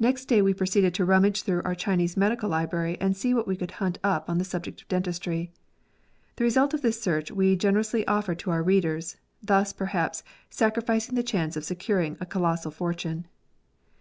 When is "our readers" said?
8.50-9.16